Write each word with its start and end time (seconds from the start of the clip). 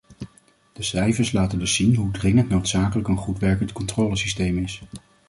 De 0.73 0.83
cijfers 0.83 1.31
laten 1.31 1.59
dus 1.59 1.75
zien 1.75 1.95
hoe 1.95 2.11
dringend 2.11 2.49
noodzakelijk 2.49 3.07
een 3.07 3.17
goed 3.17 3.39
werkend 3.39 3.71
controlesysteem 3.71 4.57
is. 4.57 4.81